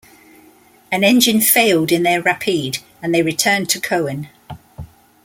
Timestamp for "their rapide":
2.01-2.79